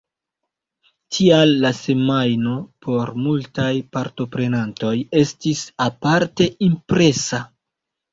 Tial 1.15 1.51
la 1.65 1.69
semajno 1.79 2.53
por 2.85 3.11
multaj 3.25 3.67
partoprenantoj 3.97 4.95
estis 5.21 5.61
aparte 5.87 6.49
impresa. 6.69 7.43